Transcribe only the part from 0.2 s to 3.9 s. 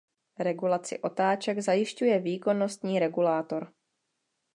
Regulaci otáček zajišťuje výkonnostní regulátor.